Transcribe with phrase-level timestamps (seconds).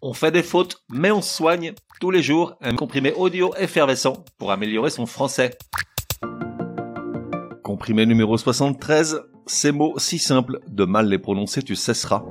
[0.00, 4.52] On fait des fautes, mais on soigne tous les jours un comprimé audio effervescent pour
[4.52, 5.58] améliorer son français.
[7.64, 12.22] Comprimé numéro 73, ces mots si simples, de mal les prononcer tu cesseras.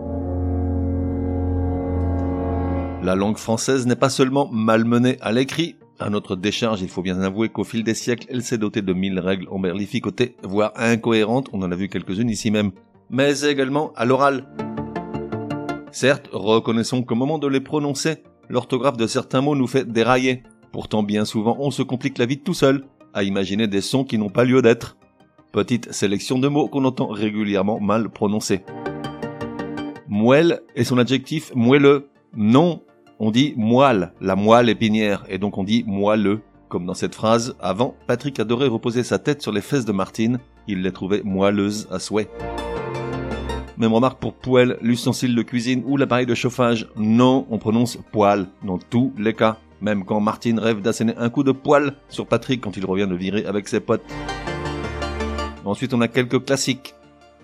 [3.04, 7.20] La langue française n'est pas seulement malmenée à l'écrit, à notre décharge, il faut bien
[7.22, 11.62] avouer qu'au fil des siècles, elle s'est dotée de mille règles emberlificotées, voire incohérentes, on
[11.64, 12.72] en a vu quelques-unes ici même,
[13.10, 14.46] mais également à l'oral.
[15.92, 18.18] Certes, reconnaissons qu'au moment de les prononcer,
[18.50, 20.44] l'orthographe de certains mots nous fait dérailler.
[20.72, 24.18] Pourtant, bien souvent, on se complique la vie tout seul, à imaginer des sons qui
[24.18, 24.98] n'ont pas lieu d'être.
[25.54, 28.64] Petite sélection de mots qu'on entend régulièrement mal prononcés.
[30.08, 32.10] Moelle est son adjectif moelleux.
[32.36, 32.82] Non,
[33.20, 36.42] on dit moelle, la moelle épinière, et donc on dit moelleux.
[36.68, 40.40] Comme dans cette phrase, avant, Patrick adorait reposer sa tête sur les fesses de Martine,
[40.68, 42.30] il les trouvait moelleuses à souhait.
[43.78, 46.88] Même remarque pour poêle, l'ustensile de cuisine ou l'appareil de chauffage.
[46.96, 49.58] Non, on prononce poêle dans tous les cas.
[49.82, 53.14] Même quand Martine rêve d'asséner un coup de poêle sur Patrick quand il revient de
[53.14, 54.02] virer avec ses potes.
[55.64, 56.96] Ensuite, on a quelques classiques.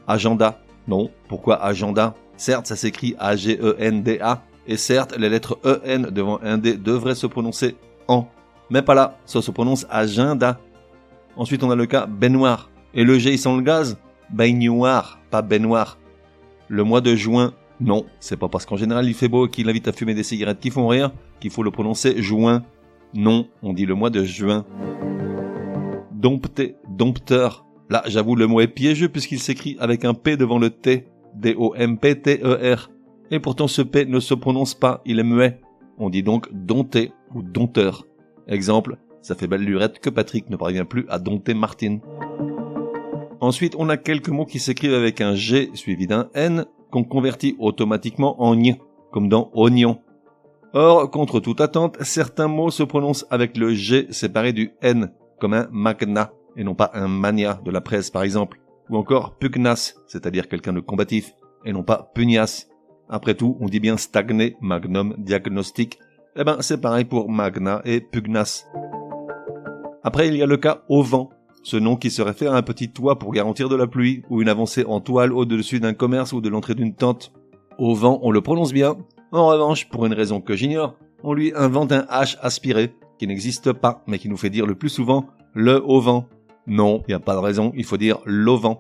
[0.08, 0.60] Agenda.
[0.88, 2.16] Non, pourquoi agenda?
[2.36, 4.42] Certes, ça s'écrit A-G-E-N-D-A.
[4.66, 7.76] Et certes, les lettres E-N devant un D devraient se prononcer
[8.08, 8.28] en.
[8.72, 10.60] Mais pas là, ça se prononce agenda.
[11.36, 12.72] Ensuite, on a le cas baignoire.
[12.96, 13.98] Et le G, il sent le gaz?
[14.32, 15.98] Baignoire, pas baignoire.
[16.74, 19.70] Le mois de juin, non, c'est pas parce qu'en général il fait beau et qu'il
[19.70, 22.64] invite à fumer des cigarettes qui font rire qu'il faut le prononcer juin.
[23.14, 24.66] Non, on dit le mois de juin.
[26.12, 27.64] Dompter, dompteur.
[27.92, 31.06] Là, j'avoue, le mot est piégeux puisqu'il s'écrit avec un P devant le T.
[31.36, 32.90] D-O-M-P-T-E-R.
[33.30, 35.62] Et pourtant ce P ne se prononce pas, il est muet.
[36.00, 38.08] On dit donc dompter ou dompteur.
[38.48, 42.02] Exemple, ça fait belle lurette que Patrick ne parvient plus à dompter Martine.
[43.44, 47.58] Ensuite, on a quelques mots qui s'écrivent avec un G suivi d'un N qu'on convertit
[47.60, 48.78] automatiquement en N,
[49.12, 50.00] comme dans oignon.
[50.72, 55.54] Or, contre toute attente, certains mots se prononcent avec le G séparé du N, comme
[55.54, 59.96] un magna, et non pas un mania de la presse par exemple, ou encore pugnas,
[60.08, 61.34] c'est-à-dire quelqu'un de combatif,
[61.66, 62.68] et non pas pugnas.
[63.10, 66.00] Après tout, on dit bien stagné, magnum, diagnostic,
[66.38, 68.64] eh ben c'est pareil pour magna et pugnas.
[70.02, 71.30] Après, il y a le cas au vent,
[71.64, 74.42] ce nom qui se réfère à un petit toit pour garantir de la pluie, ou
[74.42, 77.32] une avancée en toile au-dessus d'un commerce ou de l'entrée d'une tente.
[77.78, 78.98] Au vent, on le prononce bien.
[79.32, 83.72] En revanche, pour une raison que j'ignore, on lui invente un H aspiré, qui n'existe
[83.72, 86.28] pas, mais qui nous fait dire le plus souvent le au vent.
[86.68, 88.78] Non, il n'y a pas de raison, il faut dire l'auvent.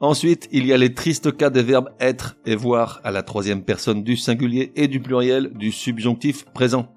[0.00, 3.62] Ensuite, il y a les tristes cas des verbes être et voir à la troisième
[3.62, 6.88] personne du singulier et du pluriel du subjonctif présent.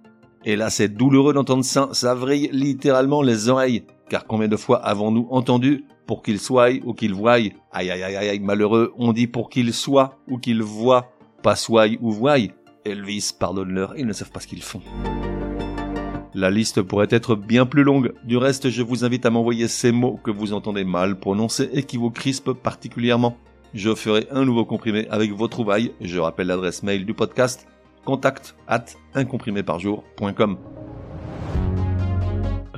[0.45, 3.83] Et là, c'est douloureux d'entendre ça, ça vrille littéralement les oreilles.
[4.09, 8.15] Car combien de fois avons-nous entendu pour qu'il soit ou qu'il voie Aïe aïe aïe
[8.15, 11.11] aïe malheureux, on dit pour qu'il soit ou qu'il voie,
[11.43, 12.37] pas soit ou voie.
[12.85, 14.81] Elvis, pardonne-leur, ils ne savent pas ce qu'ils font.
[16.33, 18.13] La liste pourrait être bien plus longue.
[18.23, 21.83] Du reste, je vous invite à m'envoyer ces mots que vous entendez mal prononcer et
[21.83, 23.37] qui vous crispent particulièrement.
[23.73, 25.91] Je ferai un nouveau comprimé avec vos trouvailles.
[26.01, 27.67] Je rappelle l'adresse mail du podcast
[28.05, 30.57] contact at uncompriméparjour.com.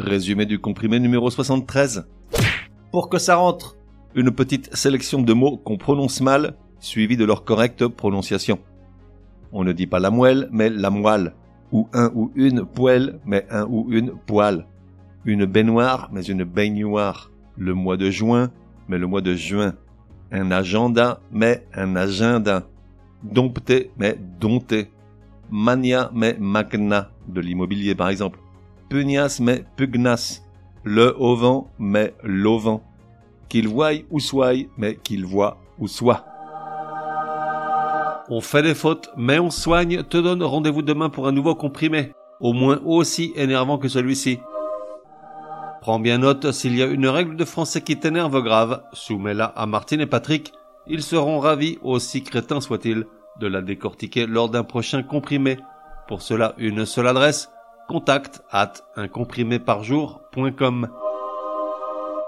[0.03, 2.07] Résumé du comprimé numéro 73.
[2.91, 3.77] Pour que ça rentre,
[4.15, 8.57] une petite sélection de mots qu'on prononce mal, suivi de leur correcte prononciation.
[9.51, 11.35] On ne dit pas la moelle, mais la moelle.
[11.71, 14.65] Ou un ou une poêle, mais un ou une poêle.
[15.23, 17.29] Une baignoire, mais une baignoire.
[17.55, 18.49] Le mois de juin,
[18.87, 19.75] mais le mois de juin.
[20.31, 22.67] Un agenda, mais un agenda.
[23.21, 24.89] Dompter, mais dompter.
[25.51, 27.11] Mania, mais magna.
[27.27, 28.39] De l'immobilier, par exemple
[28.91, 30.41] pugnas mais pugnas,
[30.83, 32.81] le auvent mais l'auvent,
[33.47, 36.25] qu'il voie ou soit mais qu'il voit ou soit.
[38.29, 42.11] On fait des fautes, mais on soigne, te donne rendez-vous demain pour un nouveau comprimé,
[42.41, 44.39] au moins aussi énervant que celui-ci.
[45.79, 49.65] Prends bien note, s'il y a une règle de français qui t'énerve grave, soumets-la à
[49.67, 50.51] Martine et Patrick,
[50.87, 53.05] ils seront ravis, aussi crétins soient-ils,
[53.39, 55.57] de la décortiquer lors d'un prochain comprimé.
[56.09, 57.49] Pour cela, une seule adresse,
[57.91, 60.87] contact at uncompriméparjour.com.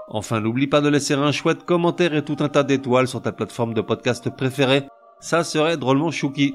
[0.08, 3.32] Enfin, n'oublie pas de laisser un chouette commentaire et tout un tas d'étoiles sur ta
[3.32, 4.86] plateforme de podcast préférée.
[5.20, 6.54] Ça serait drôlement chouki.